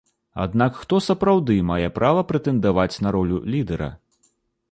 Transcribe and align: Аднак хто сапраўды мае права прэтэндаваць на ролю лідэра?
Аднак 0.43 0.79
хто 0.83 0.95
сапраўды 1.07 1.57
мае 1.71 1.89
права 1.99 2.21
прэтэндаваць 2.31 3.01
на 3.09 3.13
ролю 3.17 3.37
лідэра? 3.57 3.93